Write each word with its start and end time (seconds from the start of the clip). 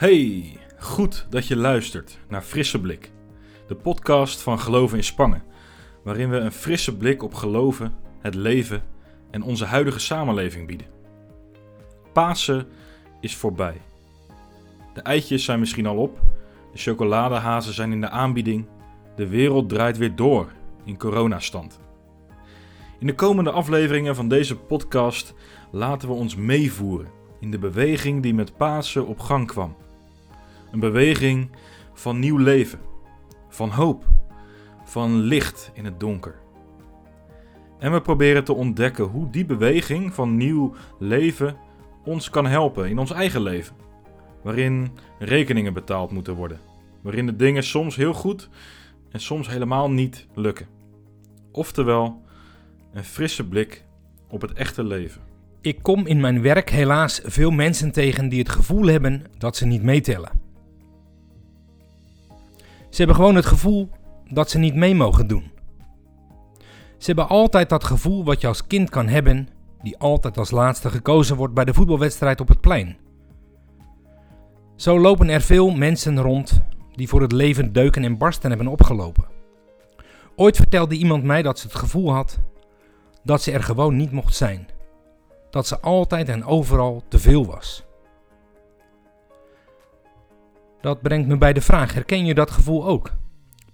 Hey, 0.00 0.56
goed 0.78 1.26
dat 1.30 1.46
je 1.46 1.56
luistert 1.56 2.18
naar 2.28 2.42
Frisse 2.42 2.80
Blik, 2.80 3.10
de 3.66 3.74
podcast 3.74 4.40
van 4.40 4.58
Geloven 4.58 4.96
in 4.96 5.04
Spangen, 5.04 5.42
waarin 6.04 6.30
we 6.30 6.36
een 6.36 6.52
frisse 6.52 6.96
blik 6.96 7.22
op 7.22 7.34
geloven, 7.34 7.94
het 8.20 8.34
leven 8.34 8.82
en 9.30 9.42
onze 9.42 9.64
huidige 9.64 9.98
samenleving 9.98 10.66
bieden. 10.66 10.86
Pasen 12.12 12.66
is 13.20 13.36
voorbij. 13.36 13.80
De 14.94 15.00
eitjes 15.00 15.44
zijn 15.44 15.58
misschien 15.58 15.86
al 15.86 15.96
op, 15.96 16.20
de 16.72 16.78
chocoladehazen 16.78 17.74
zijn 17.74 17.92
in 17.92 18.00
de 18.00 18.10
aanbieding, 18.10 18.66
de 19.16 19.28
wereld 19.28 19.68
draait 19.68 19.98
weer 19.98 20.16
door 20.16 20.52
in 20.84 20.98
coronastand. 20.98 21.80
In 22.98 23.06
de 23.06 23.14
komende 23.14 23.50
afleveringen 23.50 24.14
van 24.14 24.28
deze 24.28 24.56
podcast 24.56 25.34
laten 25.70 26.08
we 26.08 26.14
ons 26.14 26.36
meevoeren 26.36 27.08
in 27.40 27.50
de 27.50 27.58
beweging 27.58 28.22
die 28.22 28.34
met 28.34 28.56
Pasen 28.56 29.06
op 29.06 29.18
gang 29.18 29.46
kwam. 29.46 29.76
Een 30.72 30.80
beweging 30.80 31.50
van 31.92 32.18
nieuw 32.18 32.36
leven, 32.36 32.78
van 33.48 33.70
hoop, 33.70 34.04
van 34.84 35.18
licht 35.20 35.70
in 35.74 35.84
het 35.84 36.00
donker. 36.00 36.34
En 37.78 37.92
we 37.92 38.00
proberen 38.00 38.44
te 38.44 38.52
ontdekken 38.52 39.04
hoe 39.04 39.30
die 39.30 39.44
beweging 39.44 40.14
van 40.14 40.36
nieuw 40.36 40.74
leven 40.98 41.56
ons 42.04 42.30
kan 42.30 42.46
helpen 42.46 42.88
in 42.88 42.98
ons 42.98 43.10
eigen 43.10 43.42
leven, 43.42 43.76
waarin 44.42 44.90
rekeningen 45.18 45.72
betaald 45.72 46.10
moeten 46.10 46.34
worden, 46.34 46.60
waarin 47.02 47.26
de 47.26 47.36
dingen 47.36 47.62
soms 47.62 47.96
heel 47.96 48.12
goed 48.12 48.48
en 49.10 49.20
soms 49.20 49.48
helemaal 49.48 49.90
niet 49.90 50.26
lukken. 50.34 50.66
Oftewel, 51.52 52.22
een 52.92 53.04
frisse 53.04 53.48
blik 53.48 53.84
op 54.28 54.40
het 54.40 54.52
echte 54.52 54.84
leven. 54.84 55.20
Ik 55.60 55.78
kom 55.82 56.06
in 56.06 56.20
mijn 56.20 56.42
werk 56.42 56.70
helaas 56.70 57.20
veel 57.24 57.50
mensen 57.50 57.92
tegen 57.92 58.28
die 58.28 58.38
het 58.38 58.48
gevoel 58.48 58.86
hebben 58.86 59.24
dat 59.38 59.56
ze 59.56 59.66
niet 59.66 59.82
meetellen. 59.82 60.39
Ze 62.90 62.96
hebben 62.96 63.16
gewoon 63.16 63.34
het 63.34 63.46
gevoel 63.46 63.88
dat 64.28 64.50
ze 64.50 64.58
niet 64.58 64.74
mee 64.74 64.94
mogen 64.94 65.26
doen. 65.26 65.50
Ze 66.98 67.06
hebben 67.06 67.28
altijd 67.28 67.68
dat 67.68 67.84
gevoel 67.84 68.24
wat 68.24 68.40
je 68.40 68.46
als 68.46 68.66
kind 68.66 68.90
kan 68.90 69.08
hebben, 69.08 69.48
die 69.82 69.98
altijd 69.98 70.38
als 70.38 70.50
laatste 70.50 70.90
gekozen 70.90 71.36
wordt 71.36 71.54
bij 71.54 71.64
de 71.64 71.74
voetbalwedstrijd 71.74 72.40
op 72.40 72.48
het 72.48 72.60
plein. 72.60 72.96
Zo 74.76 75.00
lopen 75.00 75.28
er 75.28 75.40
veel 75.40 75.70
mensen 75.70 76.20
rond 76.20 76.62
die 76.94 77.08
voor 77.08 77.20
het 77.20 77.32
leven 77.32 77.72
deuken 77.72 78.04
en 78.04 78.18
barsten 78.18 78.50
hebben 78.50 78.68
opgelopen. 78.68 79.24
Ooit 80.36 80.56
vertelde 80.56 80.94
iemand 80.94 81.24
mij 81.24 81.42
dat 81.42 81.58
ze 81.58 81.66
het 81.66 81.76
gevoel 81.76 82.12
had 82.12 82.38
dat 83.22 83.42
ze 83.42 83.52
er 83.52 83.62
gewoon 83.62 83.96
niet 83.96 84.12
mocht 84.12 84.34
zijn. 84.34 84.68
Dat 85.50 85.66
ze 85.66 85.80
altijd 85.80 86.28
en 86.28 86.44
overal 86.44 87.02
te 87.08 87.18
veel 87.18 87.46
was. 87.46 87.84
Dat 90.80 91.02
brengt 91.02 91.28
me 91.28 91.38
bij 91.38 91.52
de 91.52 91.60
vraag: 91.60 91.94
herken 91.94 92.24
je 92.24 92.34
dat 92.34 92.50
gevoel 92.50 92.86
ook? 92.86 93.12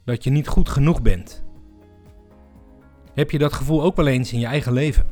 Dat 0.05 0.25
je 0.25 0.31
niet 0.31 0.49
goed 0.49 0.69
genoeg 0.69 1.03
bent? 1.03 1.45
Heb 3.15 3.31
je 3.31 3.39
dat 3.39 3.53
gevoel 3.53 3.83
ook 3.83 3.97
wel 3.97 4.07
eens 4.07 4.33
in 4.33 4.39
je 4.39 4.47
eigen 4.47 4.73
leven? 4.73 5.07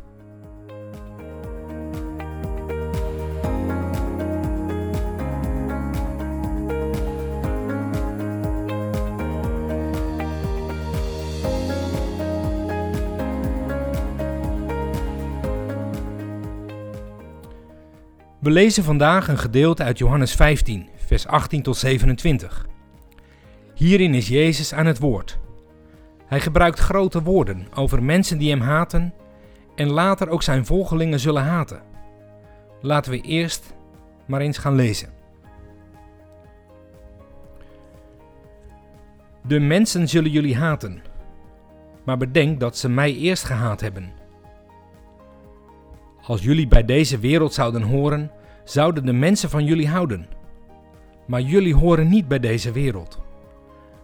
We 18.40 18.50
lezen 18.50 18.84
vandaag 18.84 19.28
een 19.28 19.38
gedeelte 19.38 19.82
uit 19.82 19.98
Johannes 19.98 20.34
15, 20.34 20.88
vers 21.06 21.26
18 21.26 21.62
tot 21.62 21.76
27. 21.76 22.66
Hierin 23.74 24.14
is 24.14 24.28
Jezus 24.28 24.74
aan 24.74 24.86
het 24.86 24.98
woord. 24.98 25.38
Hij 26.26 26.40
gebruikt 26.40 26.78
grote 26.78 27.22
woorden 27.22 27.66
over 27.74 28.02
mensen 28.02 28.38
die 28.38 28.50
hem 28.50 28.60
haten 28.60 29.14
en 29.74 29.90
later 29.90 30.28
ook 30.28 30.42
zijn 30.42 30.66
volgelingen 30.66 31.20
zullen 31.20 31.42
haten. 31.42 31.82
Laten 32.80 33.10
we 33.10 33.20
eerst 33.20 33.74
maar 34.26 34.40
eens 34.40 34.58
gaan 34.58 34.74
lezen. 34.74 35.08
De 39.46 39.60
mensen 39.60 40.08
zullen 40.08 40.30
jullie 40.30 40.56
haten, 40.56 41.02
maar 42.04 42.16
bedenk 42.16 42.60
dat 42.60 42.76
ze 42.76 42.88
mij 42.88 43.14
eerst 43.14 43.44
gehaat 43.44 43.80
hebben. 43.80 44.12
Als 46.26 46.42
jullie 46.42 46.68
bij 46.68 46.84
deze 46.84 47.18
wereld 47.18 47.54
zouden 47.54 47.82
horen, 47.82 48.30
zouden 48.64 49.06
de 49.06 49.12
mensen 49.12 49.50
van 49.50 49.64
jullie 49.64 49.88
houden. 49.88 50.28
Maar 51.26 51.40
jullie 51.40 51.74
horen 51.74 52.08
niet 52.08 52.28
bij 52.28 52.38
deze 52.38 52.72
wereld. 52.72 53.22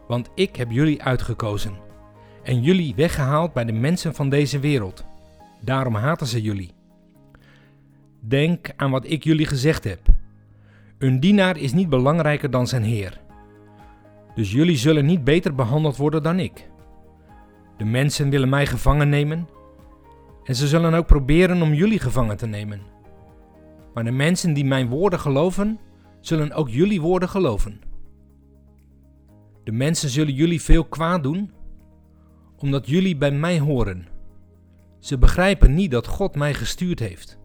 Want 0.07 0.31
ik 0.35 0.57
heb 0.57 0.71
jullie 0.71 1.03
uitgekozen 1.03 1.73
en 2.43 2.63
jullie 2.63 2.95
weggehaald 2.95 3.53
bij 3.53 3.65
de 3.65 3.73
mensen 3.73 4.15
van 4.15 4.29
deze 4.29 4.59
wereld. 4.59 5.05
Daarom 5.61 5.95
haten 5.95 6.27
ze 6.27 6.43
jullie. 6.43 6.71
Denk 8.21 8.73
aan 8.77 8.91
wat 8.91 9.11
ik 9.11 9.25
jullie 9.25 9.47
gezegd 9.47 9.85
heb. 9.85 10.01
Een 10.99 11.21
dienaar 11.21 11.57
is 11.57 11.73
niet 11.73 11.89
belangrijker 11.89 12.51
dan 12.51 12.67
zijn 12.67 12.83
heer. 12.83 13.21
Dus 14.35 14.53
jullie 14.53 14.77
zullen 14.77 15.07
niet 15.07 15.25
beter 15.25 15.55
behandeld 15.55 15.97
worden 15.97 16.23
dan 16.23 16.39
ik. 16.39 16.69
De 17.77 17.85
mensen 17.85 18.31
willen 18.31 18.49
mij 18.49 18.67
gevangen 18.67 19.09
nemen 19.09 19.49
en 20.45 20.55
ze 20.55 20.69
zullen 20.69 20.95
ook 20.95 21.07
proberen 21.07 21.63
om 21.63 21.75
jullie 21.75 21.99
gevangen 21.99 22.37
te 22.37 22.47
nemen. 22.47 22.81
Maar 23.95 24.05
de 24.05 24.11
mensen 24.11 24.53
die 24.53 24.65
mijn 24.65 24.89
woorden 24.89 25.21
geloven, 25.21 25.79
zullen 26.21 26.53
ook 26.53 26.69
jullie 26.69 27.01
woorden 27.01 27.29
geloven. 27.29 27.81
De 29.65 29.73
mensen 29.73 30.09
zullen 30.09 30.35
jullie 30.35 30.61
veel 30.63 30.85
kwaad 30.85 31.23
doen, 31.23 31.51
omdat 32.57 32.89
jullie 32.89 33.17
bij 33.17 33.31
mij 33.31 33.59
horen. 33.59 34.07
Ze 34.99 35.19
begrijpen 35.19 35.75
niet 35.75 35.91
dat 35.91 36.07
God 36.07 36.35
mij 36.35 36.55
gestuurd 36.55 36.99
heeft. 36.99 37.39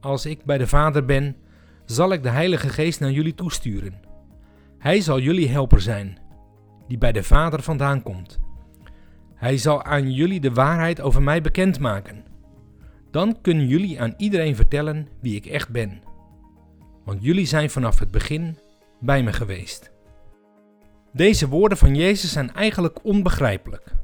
Als 0.00 0.26
ik 0.26 0.44
bij 0.44 0.58
de 0.58 0.66
Vader 0.66 1.04
ben, 1.04 1.36
zal 1.84 2.12
ik 2.12 2.22
de 2.22 2.28
Heilige 2.28 2.68
Geest 2.68 3.00
naar 3.00 3.10
jullie 3.10 3.34
toesturen. 3.34 4.00
Hij 4.78 5.00
zal 5.00 5.20
jullie 5.20 5.48
helper 5.48 5.80
zijn, 5.80 6.18
die 6.88 6.98
bij 6.98 7.12
de 7.12 7.22
Vader 7.22 7.62
vandaan 7.62 8.02
komt. 8.02 8.38
Hij 9.34 9.56
zal 9.56 9.82
aan 9.82 10.12
jullie 10.12 10.40
de 10.40 10.52
waarheid 10.52 11.00
over 11.00 11.22
mij 11.22 11.40
bekendmaken. 11.40 12.24
Dan 13.10 13.40
kunnen 13.40 13.66
jullie 13.66 14.00
aan 14.00 14.14
iedereen 14.16 14.56
vertellen 14.56 15.08
wie 15.20 15.34
ik 15.34 15.46
echt 15.46 15.68
ben. 15.68 16.02
Want 17.04 17.22
jullie 17.22 17.46
zijn 17.46 17.70
vanaf 17.70 17.98
het 17.98 18.10
begin 18.10 18.58
bij 19.00 19.22
me 19.22 19.32
geweest. 19.32 19.90
Deze 21.12 21.48
woorden 21.48 21.78
van 21.78 21.94
Jezus 21.94 22.32
zijn 22.32 22.54
eigenlijk 22.54 23.04
onbegrijpelijk. 23.04 23.94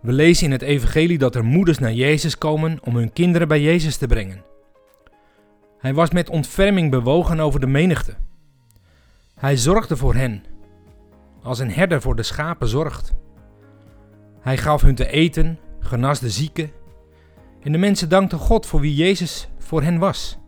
We 0.00 0.12
lezen 0.12 0.46
in 0.46 0.52
het 0.52 0.62
Evangelie 0.62 1.18
dat 1.18 1.34
er 1.34 1.44
moeders 1.44 1.78
naar 1.78 1.92
Jezus 1.92 2.38
komen 2.38 2.78
om 2.82 2.96
hun 2.96 3.12
kinderen 3.12 3.48
bij 3.48 3.60
Jezus 3.60 3.96
te 3.96 4.06
brengen. 4.06 4.44
Hij 5.78 5.94
was 5.94 6.10
met 6.10 6.30
ontferming 6.30 6.90
bewogen 6.90 7.40
over 7.40 7.60
de 7.60 7.66
menigte. 7.66 8.14
Hij 9.34 9.56
zorgde 9.56 9.96
voor 9.96 10.14
hen, 10.14 10.44
als 11.42 11.58
een 11.58 11.72
herder 11.72 12.00
voor 12.00 12.16
de 12.16 12.22
schapen 12.22 12.68
zorgt. 12.68 13.14
Hij 14.40 14.56
gaf 14.56 14.82
hun 14.82 14.94
te 14.94 15.10
eten, 15.10 15.58
genas 15.80 16.20
de 16.20 16.30
zieken 16.30 16.70
en 17.62 17.72
de 17.72 17.78
mensen 17.78 18.08
dankten 18.08 18.38
God 18.38 18.66
voor 18.66 18.80
wie 18.80 18.94
Jezus 18.94 19.48
voor 19.58 19.82
hen 19.82 19.98
was. 19.98 20.38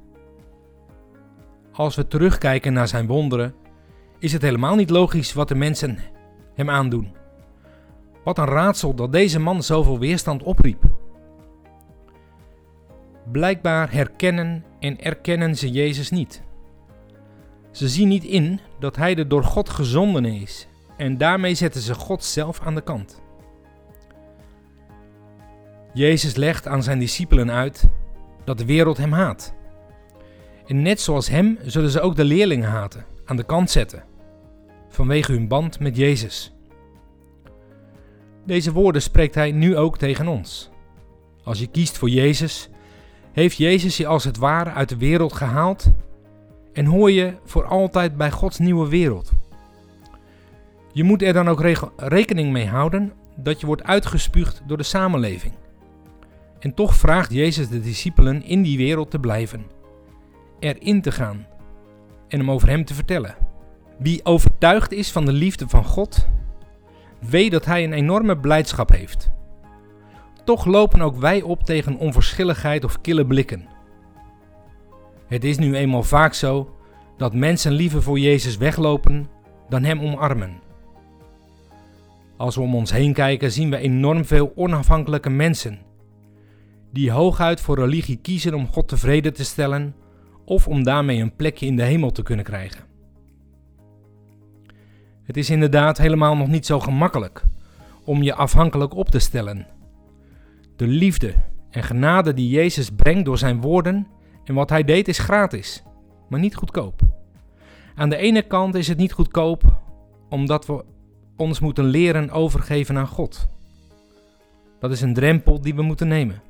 Als 1.81 1.97
we 1.97 2.07
terugkijken 2.07 2.73
naar 2.73 2.89
zijn 2.89 3.07
wonderen, 3.07 3.55
is 4.19 4.33
het 4.33 4.43
helemaal 4.43 4.75
niet 4.75 4.91
logisch 4.91 5.33
wat 5.33 5.49
de 5.49 5.55
mensen 5.55 5.99
hem 6.55 6.71
aandoen. 6.71 7.15
Wat 8.25 8.39
een 8.39 8.45
raadsel 8.45 8.95
dat 8.95 9.13
deze 9.13 9.39
man 9.39 9.63
zoveel 9.63 9.99
weerstand 9.99 10.43
opriep. 10.43 10.83
Blijkbaar 13.33 13.93
herkennen 13.93 14.65
en 14.81 15.01
erkennen 15.01 15.57
ze 15.57 15.71
Jezus 15.71 16.11
niet. 16.11 16.43
Ze 17.71 17.89
zien 17.89 18.09
niet 18.09 18.25
in 18.25 18.61
dat 18.79 18.97
hij 18.97 19.15
de 19.15 19.27
door 19.27 19.45
God 19.45 19.69
gezonden 19.69 20.25
is 20.25 20.69
en 20.97 21.19
daarmee 21.19 21.55
zetten 21.55 21.81
ze 21.81 21.95
God 21.95 22.25
zelf 22.25 22.61
aan 22.61 22.75
de 22.75 22.83
kant. 22.83 23.23
Jezus 25.93 26.35
legt 26.37 26.67
aan 26.67 26.83
zijn 26.83 26.99
discipelen 26.99 27.51
uit 27.51 27.89
dat 28.45 28.59
de 28.59 28.65
wereld 28.65 28.97
hem 28.97 29.13
haat. 29.13 29.59
En 30.71 30.83
net 30.83 31.01
zoals 31.01 31.29
hem 31.29 31.59
zullen 31.63 31.91
ze 31.91 32.01
ook 32.01 32.17
de 32.17 32.25
leerlingen 32.25 32.69
haten, 32.69 33.05
aan 33.25 33.37
de 33.37 33.45
kant 33.45 33.71
zetten, 33.71 34.05
vanwege 34.89 35.33
hun 35.33 35.49
band 35.49 35.81
met 35.81 35.97
Jezus. 35.97 36.53
Deze 38.47 38.73
woorden 38.73 39.03
spreekt 39.03 39.35
hij 39.35 39.53
nu 39.53 39.77
ook 39.77 39.99
tegen 39.99 40.29
ons. 40.29 40.71
Als 41.45 41.59
je 41.59 41.67
kiest 41.67 41.99
voor 41.99 42.09
Jezus, 42.09 42.69
heeft 43.33 43.57
Jezus 43.57 43.97
je 43.97 44.07
als 44.07 44.25
het 44.25 44.37
ware 44.37 44.71
uit 44.71 44.89
de 44.89 44.97
wereld 44.97 45.33
gehaald 45.33 45.91
en 46.73 46.85
hoor 46.85 47.11
je 47.11 47.35
voor 47.45 47.65
altijd 47.65 48.17
bij 48.17 48.31
Gods 48.31 48.59
nieuwe 48.59 48.89
wereld. 48.89 49.33
Je 50.93 51.05
moet 51.05 51.23
er 51.23 51.33
dan 51.33 51.49
ook 51.49 51.65
rekening 51.97 52.53
mee 52.53 52.67
houden 52.67 53.13
dat 53.37 53.61
je 53.61 53.67
wordt 53.67 53.85
uitgespuugd 53.85 54.63
door 54.67 54.77
de 54.77 54.83
samenleving. 54.83 55.53
En 56.59 56.75
toch 56.75 56.95
vraagt 56.95 57.33
Jezus 57.33 57.69
de 57.69 57.81
discipelen 57.81 58.43
in 58.43 58.63
die 58.63 58.77
wereld 58.77 59.11
te 59.11 59.19
blijven, 59.19 59.79
erin 60.61 61.03
te 61.03 61.13
gaan, 61.13 61.47
en 62.29 62.39
hem 62.39 62.51
over 62.51 62.69
hem 62.69 62.85
te 62.85 62.95
vertellen. 62.95 63.37
Wie 63.99 64.25
overtuigd 64.25 64.93
is 64.93 65.11
van 65.11 65.25
de 65.25 65.33
liefde 65.33 65.69
van 65.69 65.85
God, 65.85 66.27
weet 67.19 67.51
dat 67.51 67.65
hij 67.65 67.85
een 67.85 67.93
enorme 67.93 68.39
blijdschap 68.39 68.91
heeft. 68.91 69.31
Toch 70.45 70.65
lopen 70.65 71.01
ook 71.01 71.17
wij 71.17 71.43
op 71.43 71.63
tegen 71.63 71.99
onverschilligheid 71.99 72.85
of 72.85 73.01
kille 73.01 73.27
blikken. 73.27 73.69
Het 75.27 75.45
is 75.45 75.59
nu 75.59 75.77
eenmaal 75.77 76.03
vaak 76.03 76.35
zo 76.35 76.75
dat 77.17 77.35
mensen 77.35 77.73
liever 77.73 78.03
voor 78.03 78.19
Jezus 78.19 78.57
weglopen 78.57 79.29
dan 79.69 79.85
Hem 79.85 80.01
omarmen. 80.01 80.61
Als 82.37 82.55
we 82.55 82.61
om 82.61 82.75
ons 82.75 82.93
heen 82.93 83.13
kijken, 83.13 83.53
zien 83.53 83.71
we 83.71 83.77
enorm 83.77 84.25
veel 84.25 84.53
onafhankelijke 84.55 85.31
mensen, 85.31 85.79
die 86.93 87.11
hooguit 87.11 87.61
voor 87.61 87.79
religie 87.79 88.17
kiezen 88.17 88.55
om 88.55 88.67
God 88.67 88.89
tevreden 88.89 89.35
te 89.35 89.45
stellen 89.45 89.95
of 90.51 90.69
om 90.69 90.85
daarmee 90.85 91.21
een 91.21 91.37
plekje 91.37 91.67
in 91.67 91.77
de 91.77 91.83
hemel 91.83 92.11
te 92.11 92.23
kunnen 92.23 92.45
krijgen. 92.45 92.85
Het 95.23 95.37
is 95.37 95.51
inderdaad 95.51 95.99
helemaal 95.99 96.37
nog 96.37 96.49
niet 96.49 96.67
zo 96.67 96.81
gemakkelijk 96.81 97.45
om 98.05 98.23
je 98.23 98.35
afhankelijk 98.35 98.95
op 98.95 99.09
te 99.09 99.19
stellen. 99.19 99.67
De 100.77 100.87
liefde 100.87 101.35
en 101.71 101.83
genade 101.83 102.35
die 102.35 102.49
Jezus 102.49 102.91
brengt 102.91 103.25
door 103.25 103.39
zijn 103.39 103.61
woorden 103.61 104.07
en 104.45 104.55
wat 104.55 104.71
hij 104.71 104.85
deed 104.85 105.09
is 105.09 105.19
gratis, 105.19 105.83
maar 106.29 106.41
niet 106.41 106.57
goedkoop. 106.57 107.01
Aan 107.95 108.09
de 108.09 108.17
ene 108.17 108.43
kant 108.43 108.75
is 108.75 108.89
het 108.89 108.99
niet 108.99 109.13
goedkoop 109.13 109.63
omdat 110.29 110.67
we 110.67 110.85
ons 111.37 111.61
moeten 111.61 111.85
leren 111.85 112.31
overgeven 112.31 112.99
aan 112.99 113.09
God. 113.09 113.49
Dat 114.81 114.91
is 114.91 115.01
een 115.01 115.15
drempel 115.15 115.61
die 115.61 115.75
we 115.75 115.83
moeten 115.83 116.09
nemen. 116.09 116.50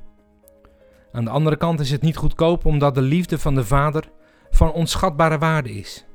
Aan 1.11 1.23
de 1.23 1.29
andere 1.29 1.57
kant 1.57 1.79
is 1.79 1.91
het 1.91 2.01
niet 2.01 2.17
goedkoop 2.17 2.65
omdat 2.65 2.95
de 2.95 3.01
liefde 3.01 3.39
van 3.39 3.55
de 3.55 3.65
Vader 3.65 4.09
van 4.49 4.71
onschatbare 4.71 5.37
waarde 5.37 5.71
is. 5.71 6.05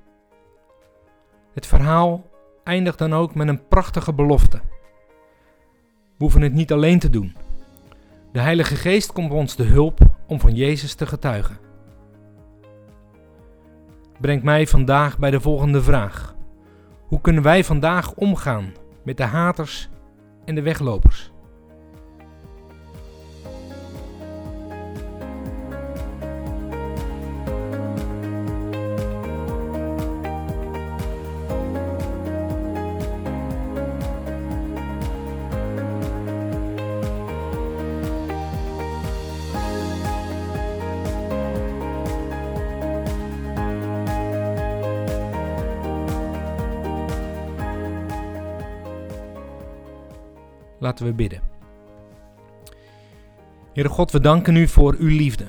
Het 1.55 1.67
verhaal 1.67 2.31
eindigt 2.65 2.99
dan 2.99 3.15
ook 3.15 3.35
met 3.35 3.49
een 3.49 3.69
prachtige 3.69 4.13
belofte. 4.13 4.61
We 6.17 6.25
hoeven 6.25 6.43
het 6.43 6.53
niet 6.53 6.73
alleen 6.73 6.99
te 6.99 7.11
doen. 7.11 7.37
De 8.33 8.41
Heilige 8.41 8.77
Geest 8.77 9.13
komt 9.13 9.33
ons 9.33 9.57
de 9.57 9.65
hulp 9.65 10.01
om 10.27 10.41
van 10.41 10.55
Jezus 10.55 10.95
te 10.95 11.07
getuigen. 11.07 11.59
Brengt 14.21 14.45
mij 14.45 14.67
vandaag 14.67 15.19
bij 15.19 15.31
de 15.31 15.41
volgende 15.41 15.83
vraag. 15.83 16.35
Hoe 17.07 17.21
kunnen 17.21 17.43
wij 17.43 17.65
vandaag 17.65 18.15
omgaan 18.15 18.73
met 19.05 19.17
de 19.17 19.25
haters 19.25 19.89
en 20.45 20.55
de 20.55 20.63
weglopers? 20.63 21.33
Laten 50.79 51.07
we 51.07 51.13
bidden. 51.13 51.41
Heere 53.73 53.89
God, 53.89 54.11
we 54.11 54.21
danken 54.21 54.57
u 54.57 54.69
voor 54.69 54.95
uw 54.99 55.17
liefde. 55.17 55.47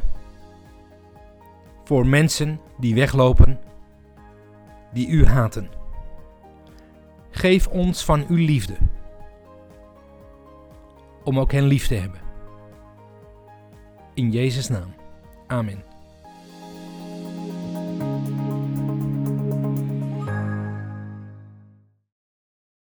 Voor 1.83 2.07
mensen 2.07 2.59
die 2.77 2.95
weglopen, 2.95 3.59
die 4.93 5.07
u 5.07 5.25
haten. 5.25 5.69
Geef 7.29 7.67
ons 7.67 8.05
van 8.05 8.25
uw 8.27 8.45
liefde. 8.45 8.77
Om 11.23 11.39
ook 11.39 11.51
hen 11.51 11.65
lief 11.65 11.87
te 11.87 11.95
hebben. 11.95 12.19
In 14.13 14.31
Jezus' 14.31 14.67
naam. 14.67 14.93
Amen. 15.47 15.86